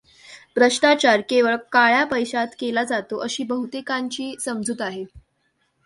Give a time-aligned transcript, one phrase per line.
[0.55, 5.03] भ्रष्टाचार केवळ काळ्या पैशात केला जातो, अशी बहुतेकांची समजूत आहे.